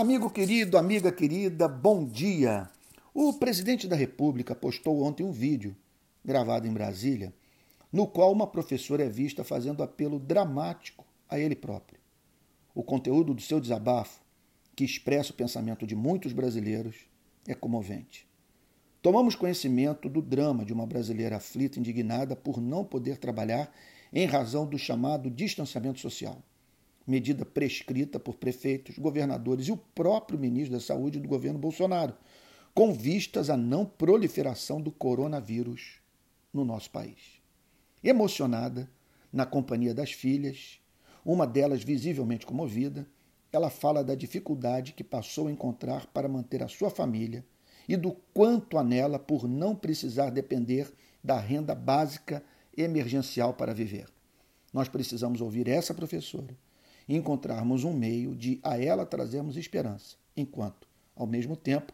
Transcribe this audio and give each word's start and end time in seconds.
Amigo 0.00 0.30
querido, 0.30 0.78
amiga 0.78 1.10
querida, 1.10 1.66
bom 1.66 2.04
dia. 2.06 2.70
O 3.12 3.32
presidente 3.32 3.88
da 3.88 3.96
República 3.96 4.54
postou 4.54 5.02
ontem 5.02 5.24
um 5.24 5.32
vídeo, 5.32 5.74
gravado 6.24 6.68
em 6.68 6.72
Brasília, 6.72 7.34
no 7.92 8.06
qual 8.06 8.30
uma 8.30 8.46
professora 8.46 9.02
é 9.02 9.08
vista 9.08 9.42
fazendo 9.42 9.82
apelo 9.82 10.20
dramático 10.20 11.04
a 11.28 11.36
ele 11.36 11.56
próprio. 11.56 11.98
O 12.72 12.80
conteúdo 12.80 13.34
do 13.34 13.42
seu 13.42 13.58
desabafo, 13.58 14.20
que 14.76 14.84
expressa 14.84 15.32
o 15.32 15.34
pensamento 15.34 15.84
de 15.84 15.96
muitos 15.96 16.32
brasileiros, 16.32 16.94
é 17.44 17.52
comovente. 17.52 18.24
Tomamos 19.02 19.34
conhecimento 19.34 20.08
do 20.08 20.22
drama 20.22 20.64
de 20.64 20.72
uma 20.72 20.86
brasileira 20.86 21.38
aflita 21.38 21.76
e 21.76 21.80
indignada 21.80 22.36
por 22.36 22.60
não 22.60 22.84
poder 22.84 23.16
trabalhar 23.16 23.74
em 24.12 24.26
razão 24.26 24.64
do 24.64 24.78
chamado 24.78 25.28
distanciamento 25.28 25.98
social 25.98 26.40
medida 27.08 27.42
prescrita 27.42 28.20
por 28.20 28.34
prefeitos, 28.34 28.98
governadores 28.98 29.66
e 29.66 29.72
o 29.72 29.78
próprio 29.78 30.38
ministro 30.38 30.74
da 30.74 30.80
Saúde 30.80 31.18
do 31.18 31.26
governo 31.26 31.58
Bolsonaro, 31.58 32.14
com 32.74 32.92
vistas 32.92 33.48
à 33.48 33.56
não 33.56 33.86
proliferação 33.86 34.78
do 34.78 34.92
coronavírus 34.92 36.02
no 36.52 36.66
nosso 36.66 36.90
país. 36.90 37.40
Emocionada, 38.04 38.90
na 39.32 39.46
companhia 39.46 39.94
das 39.94 40.12
filhas, 40.12 40.80
uma 41.24 41.46
delas 41.46 41.82
visivelmente 41.82 42.44
comovida, 42.44 43.08
ela 43.50 43.70
fala 43.70 44.04
da 44.04 44.14
dificuldade 44.14 44.92
que 44.92 45.02
passou 45.02 45.48
a 45.48 45.50
encontrar 45.50 46.06
para 46.08 46.28
manter 46.28 46.62
a 46.62 46.68
sua 46.68 46.90
família 46.90 47.42
e 47.88 47.96
do 47.96 48.12
quanto 48.34 48.76
anela 48.76 49.18
por 49.18 49.48
não 49.48 49.74
precisar 49.74 50.28
depender 50.28 50.92
da 51.24 51.40
renda 51.40 51.74
básica 51.74 52.44
emergencial 52.76 53.54
para 53.54 53.72
viver. 53.72 54.06
Nós 54.74 54.88
precisamos 54.88 55.40
ouvir 55.40 55.68
essa 55.68 55.94
professora 55.94 56.54
encontrarmos 57.16 57.84
um 57.84 57.92
meio 57.92 58.34
de 58.34 58.60
a 58.62 58.78
ela 58.78 59.06
trazermos 59.06 59.56
esperança, 59.56 60.16
enquanto, 60.36 60.86
ao 61.16 61.26
mesmo 61.26 61.56
tempo, 61.56 61.92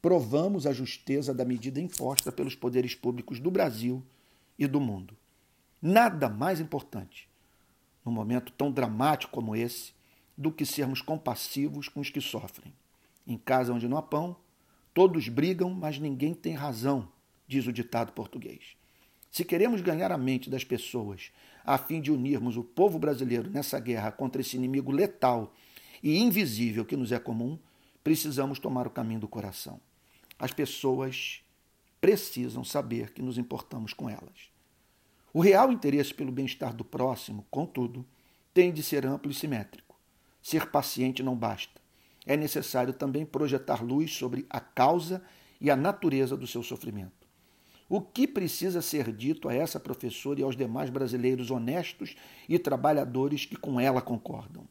provamos 0.00 0.66
a 0.66 0.72
justeza 0.72 1.32
da 1.32 1.44
medida 1.44 1.80
imposta 1.80 2.30
pelos 2.30 2.54
poderes 2.54 2.94
públicos 2.94 3.40
do 3.40 3.50
Brasil 3.50 4.02
e 4.58 4.66
do 4.66 4.80
mundo. 4.80 5.16
Nada 5.80 6.28
mais 6.28 6.60
importante, 6.60 7.28
num 8.04 8.12
momento 8.12 8.52
tão 8.52 8.70
dramático 8.70 9.32
como 9.32 9.56
esse, 9.56 9.92
do 10.36 10.50
que 10.50 10.64
sermos 10.64 11.00
compassivos 11.02 11.88
com 11.88 12.00
os 12.00 12.10
que 12.10 12.20
sofrem. 12.20 12.72
Em 13.26 13.36
casa 13.36 13.72
onde 13.72 13.88
não 13.88 13.96
há 13.96 14.02
pão, 14.02 14.36
todos 14.94 15.28
brigam, 15.28 15.70
mas 15.70 15.98
ninguém 15.98 16.34
tem 16.34 16.54
razão, 16.54 17.08
diz 17.46 17.66
o 17.66 17.72
ditado 17.72 18.12
português. 18.12 18.76
Se 19.32 19.46
queremos 19.46 19.80
ganhar 19.80 20.12
a 20.12 20.18
mente 20.18 20.50
das 20.50 20.62
pessoas 20.62 21.32
a 21.64 21.78
fim 21.78 22.02
de 22.02 22.12
unirmos 22.12 22.58
o 22.58 22.62
povo 22.62 22.98
brasileiro 22.98 23.48
nessa 23.48 23.80
guerra 23.80 24.12
contra 24.12 24.42
esse 24.42 24.56
inimigo 24.56 24.92
letal 24.92 25.54
e 26.02 26.18
invisível 26.18 26.84
que 26.84 26.98
nos 26.98 27.12
é 27.12 27.18
comum, 27.18 27.58
precisamos 28.04 28.58
tomar 28.58 28.86
o 28.86 28.90
caminho 28.90 29.20
do 29.20 29.28
coração. 29.28 29.80
As 30.38 30.52
pessoas 30.52 31.40
precisam 31.98 32.62
saber 32.62 33.14
que 33.14 33.22
nos 33.22 33.38
importamos 33.38 33.94
com 33.94 34.10
elas. 34.10 34.50
O 35.32 35.40
real 35.40 35.72
interesse 35.72 36.12
pelo 36.12 36.30
bem-estar 36.30 36.74
do 36.74 36.84
próximo, 36.84 37.46
contudo, 37.50 38.04
tem 38.52 38.70
de 38.70 38.82
ser 38.82 39.06
amplo 39.06 39.30
e 39.30 39.34
simétrico. 39.34 39.96
Ser 40.42 40.70
paciente 40.70 41.22
não 41.22 41.34
basta. 41.34 41.80
É 42.26 42.36
necessário 42.36 42.92
também 42.92 43.24
projetar 43.24 43.82
luz 43.82 44.12
sobre 44.12 44.44
a 44.50 44.60
causa 44.60 45.22
e 45.58 45.70
a 45.70 45.76
natureza 45.76 46.36
do 46.36 46.46
seu 46.46 46.62
sofrimento. 46.62 47.21
O 47.94 48.00
que 48.00 48.26
precisa 48.26 48.80
ser 48.80 49.12
dito 49.12 49.50
a 49.50 49.54
essa 49.54 49.78
professora 49.78 50.40
e 50.40 50.42
aos 50.42 50.56
demais 50.56 50.88
brasileiros 50.88 51.50
honestos 51.50 52.16
e 52.48 52.58
trabalhadores 52.58 53.44
que 53.44 53.54
com 53.54 53.78
ela 53.78 54.00
concordam? 54.00 54.66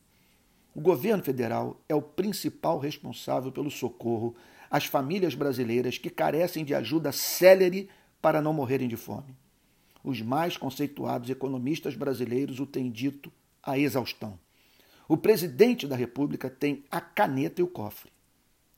O 0.73 0.81
governo 0.81 1.21
federal 1.21 1.79
é 1.87 1.93
o 1.93 2.01
principal 2.01 2.79
responsável 2.79 3.51
pelo 3.51 3.69
socorro 3.69 4.35
às 4.71 4.85
famílias 4.85 5.35
brasileiras 5.35 5.99
que 5.99 6.09
carecem 6.09 6.65
de 6.65 6.73
ajuda 6.73 7.11
célere 7.11 7.89
para 8.19 8.41
não 8.41 8.53
morrerem 8.53 8.87
de 8.87 8.97
fome. 8.97 9.37
Os 10.03 10.19
mais 10.19 10.57
conceituados 10.57 11.29
economistas 11.29 11.93
brasileiros 11.93 12.59
o 12.59 12.65
têm 12.65 12.89
dito 12.89 13.31
a 13.61 13.77
exaustão. 13.77 14.39
O 15.07 15.15
presidente 15.15 15.85
da 15.85 15.95
República 15.95 16.49
tem 16.49 16.85
a 16.89 16.99
caneta 16.99 17.61
e 17.61 17.63
o 17.63 17.67
cofre. 17.67 18.11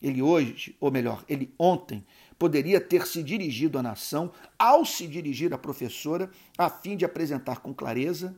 Ele 0.04 0.22
hoje, 0.22 0.76
ou 0.82 0.92
melhor, 0.92 1.24
ele 1.30 1.54
ontem, 1.58 2.06
poderia 2.38 2.82
ter 2.82 3.08
se 3.08 3.24
dirigido 3.24 3.80
à 3.80 3.82
nação 3.82 4.34
ao 4.60 4.84
se 4.84 5.08
dirigir 5.08 5.54
à 5.54 5.58
professora, 5.58 6.30
a 6.58 6.70
fim 6.70 6.98
de 6.98 7.06
apresentar 7.06 7.62
com 7.62 7.74
clareza, 7.74 8.36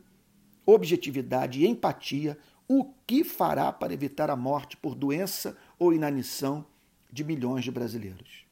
objetividade 0.64 1.60
e 1.60 1.66
empatia 1.66 2.38
o 2.68 2.92
que 3.04 3.24
fará 3.24 3.72
para 3.72 3.92
evitar 3.92 4.30
a 4.30 4.36
morte 4.36 4.76
por 4.76 4.94
doença 4.94 5.56
ou 5.76 5.92
inanição 5.92 6.64
de 7.12 7.24
milhões 7.24 7.64
de 7.64 7.72
brasileiros. 7.72 8.46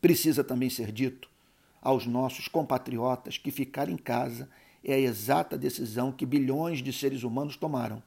Precisa 0.00 0.42
também 0.42 0.70
ser 0.70 0.90
dito 0.90 1.30
aos 1.80 2.06
nossos 2.06 2.48
compatriotas 2.48 3.38
que 3.38 3.52
ficar 3.52 3.88
em 3.88 3.96
casa 3.96 4.48
é 4.82 4.94
a 4.94 4.98
exata 4.98 5.56
decisão 5.56 6.10
que 6.10 6.26
bilhões 6.26 6.82
de 6.82 6.92
seres 6.92 7.22
humanos 7.22 7.56
tomaram, 7.56 8.02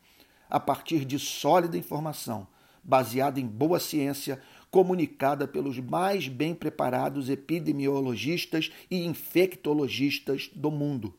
a 0.49 0.59
partir 0.59 1.05
de 1.05 1.17
sólida 1.17 1.77
informação 1.77 2.47
baseada 2.83 3.39
em 3.39 3.45
boa 3.45 3.79
ciência, 3.79 4.41
comunicada 4.69 5.47
pelos 5.47 5.77
mais 5.79 6.27
bem 6.27 6.55
preparados 6.55 7.29
epidemiologistas 7.29 8.71
e 8.89 9.05
infectologistas 9.05 10.49
do 10.55 10.71
mundo. 10.71 11.13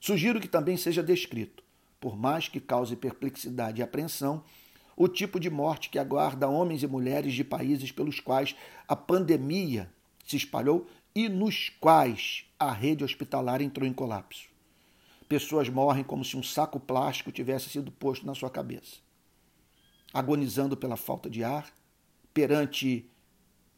Sugiro 0.00 0.40
que 0.40 0.48
também 0.48 0.76
seja 0.76 1.02
descrito, 1.02 1.64
por 1.98 2.16
mais 2.16 2.46
que 2.46 2.60
cause 2.60 2.94
perplexidade 2.94 3.80
e 3.80 3.82
apreensão, 3.82 4.44
o 4.96 5.08
tipo 5.08 5.40
de 5.40 5.48
morte 5.48 5.88
que 5.88 5.98
aguarda 5.98 6.48
homens 6.48 6.82
e 6.82 6.86
mulheres 6.86 7.34
de 7.34 7.42
países 7.42 7.90
pelos 7.90 8.20
quais 8.20 8.54
a 8.86 8.94
pandemia 8.94 9.90
se 10.24 10.36
espalhou 10.36 10.86
e 11.14 11.28
nos 11.28 11.70
quais 11.80 12.44
a 12.58 12.70
rede 12.70 13.02
hospitalar 13.02 13.62
entrou 13.62 13.88
em 13.88 13.92
colapso. 13.92 14.48
Pessoas 15.28 15.68
morrem 15.68 16.04
como 16.04 16.24
se 16.24 16.36
um 16.36 16.42
saco 16.42 16.78
plástico 16.78 17.32
tivesse 17.32 17.68
sido 17.68 17.90
posto 17.90 18.26
na 18.26 18.34
sua 18.34 18.50
cabeça 18.50 19.07
agonizando 20.12 20.76
pela 20.76 20.96
falta 20.96 21.28
de 21.28 21.44
ar, 21.44 21.72
perante 22.32 23.08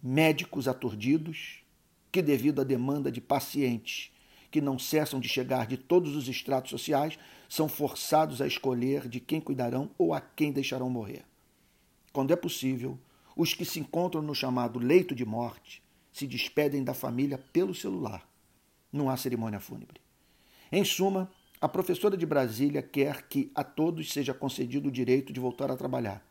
médicos 0.02 0.68
aturdidos, 0.68 1.62
que, 2.10 2.22
devido 2.22 2.60
à 2.60 2.64
demanda 2.64 3.10
de 3.10 3.20
pacientes 3.20 4.10
que 4.50 4.60
não 4.60 4.78
cessam 4.78 5.20
de 5.20 5.28
chegar 5.28 5.66
de 5.66 5.76
todos 5.76 6.16
os 6.16 6.26
estratos 6.26 6.70
sociais, 6.70 7.18
são 7.48 7.68
forçados 7.68 8.40
a 8.40 8.46
escolher 8.46 9.08
de 9.08 9.20
quem 9.20 9.40
cuidarão 9.40 9.90
ou 9.96 10.12
a 10.12 10.20
quem 10.20 10.52
deixarão 10.52 10.90
morrer. 10.90 11.24
Quando 12.12 12.32
é 12.32 12.36
possível, 12.36 12.98
os 13.36 13.54
que 13.54 13.64
se 13.64 13.78
encontram 13.78 14.20
no 14.20 14.34
chamado 14.34 14.78
leito 14.78 15.14
de 15.14 15.24
morte 15.24 15.82
se 16.12 16.26
despedem 16.26 16.82
da 16.82 16.92
família 16.92 17.38
pelo 17.38 17.74
celular. 17.74 18.28
Não 18.92 19.08
há 19.08 19.16
cerimônia 19.16 19.60
fúnebre. 19.60 20.00
Em 20.72 20.84
suma, 20.84 21.30
a 21.60 21.68
professora 21.68 22.16
de 22.16 22.24
Brasília 22.24 22.80
quer 22.80 23.28
que 23.28 23.50
a 23.54 23.62
todos 23.62 24.10
seja 24.10 24.32
concedido 24.32 24.88
o 24.88 24.92
direito 24.92 25.30
de 25.30 25.38
voltar 25.38 25.70
a 25.70 25.76
trabalhar. 25.76 26.24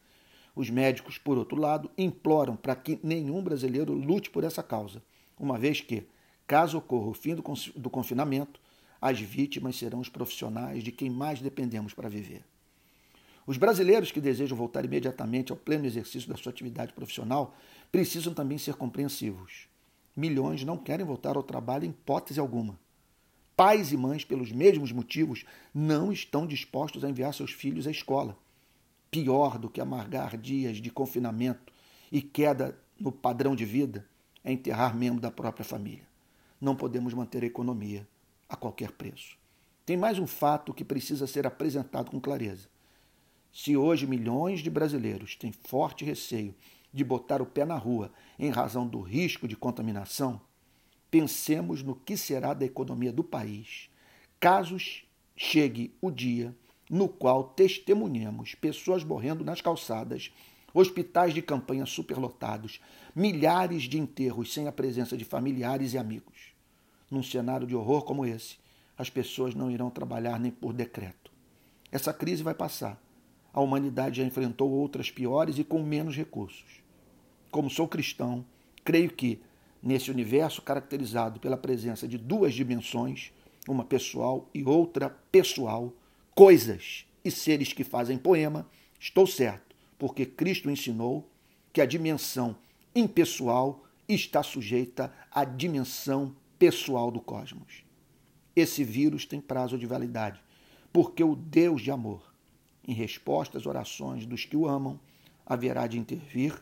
Os 0.56 0.72
médicos, 0.72 1.19
por 1.19 1.38
outro 1.38 1.56
lado, 1.56 1.91
imploram 1.95 2.56
para 2.56 2.75
que 2.75 3.00
nenhum 3.03 3.44
brasileiro 3.44 3.94
lute 3.94 4.31
por 4.31 4.44
essa 4.44 4.63
causa, 4.63 5.03
uma 5.38 5.57
vez 5.57 5.81
que, 5.81 6.07
caso 6.47 6.79
ocorra 6.79 7.09
o 7.09 7.13
fim 7.13 7.35
do 7.35 7.89
confinamento, 7.89 8.59
as 9.00 9.19
vítimas 9.19 9.78
serão 9.78 10.00
os 10.00 10.09
profissionais 10.09 10.84
de 10.84 10.91
quem 10.91 11.12
mais 11.12 11.39
dependemos 11.39 11.94
para 11.94 12.09
viver. 12.09 12.44
Os 13.45 13.56
brasileiros 13.56 14.12
que 14.12 14.19
desejam 14.19 14.57
voltar 14.57 14.84
imediatamente 14.84 15.51
ao 15.51 15.57
pleno 15.57 15.85
exercício 15.85 16.28
da 16.28 16.38
sua 16.38 16.51
atividade 16.51 16.91
profissional 16.91 17.56
precisam 17.91 18.34
também 18.34 18.57
ser 18.57 18.75
compreensivos. 18.75 19.68
Milhões 20.16 20.63
não 20.63 20.75
querem 20.75 21.06
voltar 21.06 21.38
ao 21.38 21.44
trabalho 21.44 21.85
em 21.85 21.89
hipótese 21.89 22.39
alguma. 22.39 22.78
Pais 23.59 23.91
e 23.91 23.97
mães, 23.97 24.23
pelos 24.23 24.53
mesmos 24.53 24.93
motivos, 24.93 25.43
não 25.73 26.13
estão 26.13 26.47
dispostos 26.47 27.03
a 27.03 27.09
enviar 27.09 27.33
seus 27.33 27.51
filhos 27.51 27.87
à 27.87 27.91
escola. 27.91 28.37
Pior 29.11 29.59
do 29.59 29.69
que 29.69 29.81
amargar 29.81 30.37
dias 30.37 30.77
de 30.77 30.89
confinamento 30.89 31.73
e 32.09 32.21
queda 32.21 32.79
no 32.97 33.11
padrão 33.11 33.57
de 33.57 33.65
vida 33.65 34.07
é 34.45 34.53
enterrar 34.53 34.95
membro 34.95 35.19
da 35.19 35.29
própria 35.29 35.65
família. 35.65 36.07
Não 36.61 36.73
podemos 36.73 37.13
manter 37.13 37.44
a 37.44 37.47
economia 37.47 38.07
a 38.47 38.56
qualquer 38.56 38.94
preço. 38.94 39.38
Tem 39.85 39.97
mais 39.97 40.17
um 40.17 40.25
fato 40.25 40.73
que 40.73 40.85
precisa 40.85 41.27
ser 41.27 41.45
apresentado 41.45 42.12
com 42.12 42.21
clareza. 42.21 42.69
Se 43.51 43.75
hoje 43.75 44.07
milhões 44.07 44.62
de 44.62 44.69
brasileiros 44.69 45.35
têm 45.35 45.51
forte 45.51 46.05
receio 46.05 46.55
de 46.94 47.03
botar 47.03 47.41
o 47.41 47.45
pé 47.45 47.65
na 47.65 47.75
rua 47.75 48.09
em 48.39 48.51
razão 48.51 48.88
do 48.88 49.01
risco 49.01 49.50
de 49.50 49.57
contaminação, 49.57 50.39
pensemos 51.09 51.83
no 51.83 51.95
que 51.95 52.15
será 52.15 52.53
da 52.53 52.65
economia 52.65 53.11
do 53.11 53.23
país, 53.23 53.89
caso 54.39 54.77
chegue 55.35 55.94
o 56.01 56.11
dia 56.11 56.56
no 56.89 57.07
qual 57.07 57.44
testemunhemos 57.44 58.56
pessoas 58.56 59.03
morrendo 59.03 59.44
nas 59.44 59.61
calçadas, 59.61 60.33
hospitais 60.73 61.33
de 61.33 61.41
campanha 61.41 61.85
superlotados, 61.85 62.81
milhares 63.15 63.83
de 63.83 64.00
enterros 64.00 64.53
sem 64.53 64.67
a 64.67 64.71
presença 64.71 65.15
de 65.15 65.23
familiares 65.23 65.94
e 65.94 65.97
amigos. 65.97 66.53
Num 67.09 67.23
cenário 67.23 67.67
de 67.67 67.75
horror 67.75 68.03
como 68.03 68.25
esse, 68.25 68.57
as 68.97 69.09
pessoas 69.09 69.55
não 69.55 69.71
irão 69.71 69.89
trabalhar 69.89 70.39
nem 70.39 70.51
por 70.51 70.73
decreto. 70.73 71.31
Essa 71.91 72.13
crise 72.13 72.44
vai 72.44 72.53
passar. 72.53 73.01
a 73.51 73.62
humanidade 73.62 74.17
já 74.17 74.23
enfrentou 74.23 74.69
outras 74.69 75.09
piores 75.09 75.57
e 75.57 75.63
com 75.63 75.81
menos 75.81 76.15
recursos. 76.15 76.83
Como 77.50 77.67
sou 77.67 77.88
cristão, 77.88 78.45
creio 78.83 79.12
que, 79.12 79.41
nesse 79.81 80.11
universo 80.11 80.61
caracterizado 80.61 81.39
pela 81.39 81.57
presença 81.57 82.07
de 82.07 82.17
duas 82.17 82.53
dimensões, 82.53 83.31
uma 83.67 83.83
pessoal 83.83 84.49
e 84.53 84.63
outra 84.63 85.09
pessoal, 85.31 85.93
coisas 86.35 87.05
e 87.23 87.31
seres 87.31 87.73
que 87.73 87.83
fazem 87.83 88.17
poema, 88.17 88.67
estou 88.99 89.25
certo, 89.27 89.75
porque 89.97 90.25
Cristo 90.25 90.69
ensinou 90.69 91.29
que 91.71 91.81
a 91.81 91.85
dimensão 91.85 92.55
impessoal 92.95 93.83
está 94.07 94.41
sujeita 94.41 95.13
à 95.31 95.45
dimensão 95.45 96.35
pessoal 96.57 97.11
do 97.11 97.21
cosmos. 97.21 97.83
Esse 98.55 98.83
vírus 98.83 99.25
tem 99.25 99.39
prazo 99.39 99.77
de 99.77 99.85
validade, 99.85 100.41
porque 100.91 101.23
o 101.23 101.35
Deus 101.35 101.81
de 101.81 101.91
amor, 101.91 102.33
em 102.85 102.93
resposta 102.93 103.57
às 103.57 103.65
orações 103.65 104.25
dos 104.25 104.43
que 104.43 104.57
o 104.57 104.67
amam, 104.67 104.99
haverá 105.45 105.87
de 105.87 105.99
intervir 105.99 106.61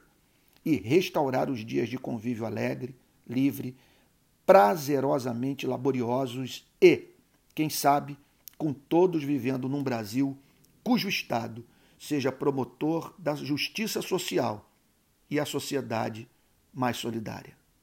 e 0.64 0.76
restaurar 0.76 1.50
os 1.50 1.66
dias 1.66 1.88
de 1.88 1.98
convívio 1.98 2.46
alegre, 2.46 2.96
livre, 3.28 3.76
prazerosamente 4.46 5.68
laboriosos 5.68 6.66
e, 6.82 7.10
quem 7.54 7.70
sabe, 7.70 8.18
com 8.58 8.74
todos 8.74 9.24
vivendo 9.24 9.68
num 9.68 9.84
Brasil 9.84 10.38
cujo 10.84 11.10
Estado 11.10 11.66
seja 12.00 12.32
promotor 12.32 13.14
da 13.18 13.36
justiça 13.36 14.02
social 14.02 14.70
e 15.30 15.40
a 15.40 15.46
sociedade 15.46 16.30
mais 16.74 16.98
solidária. 16.98 17.58